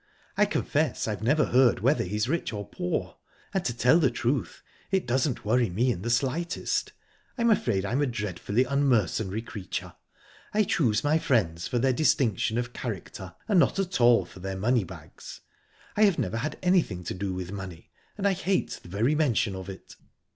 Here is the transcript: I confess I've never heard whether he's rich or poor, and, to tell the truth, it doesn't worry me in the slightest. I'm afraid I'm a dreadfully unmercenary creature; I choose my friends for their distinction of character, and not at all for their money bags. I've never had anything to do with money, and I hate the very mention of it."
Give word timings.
I 0.35 0.45
confess 0.45 1.07
I've 1.07 1.21
never 1.21 1.45
heard 1.45 1.81
whether 1.81 2.03
he's 2.03 2.27
rich 2.27 2.51
or 2.53 2.67
poor, 2.67 3.17
and, 3.53 3.63
to 3.65 3.71
tell 3.77 3.99
the 3.99 4.09
truth, 4.09 4.63
it 4.89 5.05
doesn't 5.05 5.45
worry 5.45 5.69
me 5.69 5.91
in 5.91 6.01
the 6.01 6.09
slightest. 6.09 6.91
I'm 7.37 7.51
afraid 7.51 7.85
I'm 7.85 8.01
a 8.01 8.07
dreadfully 8.07 8.63
unmercenary 8.63 9.43
creature; 9.43 9.93
I 10.55 10.63
choose 10.63 11.03
my 11.03 11.19
friends 11.19 11.67
for 11.67 11.77
their 11.77 11.93
distinction 11.93 12.57
of 12.57 12.73
character, 12.73 13.35
and 13.47 13.59
not 13.59 13.77
at 13.77 14.01
all 14.01 14.25
for 14.25 14.39
their 14.39 14.57
money 14.57 14.83
bags. 14.83 15.41
I've 15.95 16.17
never 16.17 16.37
had 16.37 16.57
anything 16.63 17.03
to 17.03 17.13
do 17.13 17.35
with 17.35 17.51
money, 17.51 17.91
and 18.17 18.27
I 18.27 18.33
hate 18.33 18.79
the 18.81 18.89
very 18.89 19.13
mention 19.13 19.55
of 19.55 19.69
it." 19.69 19.95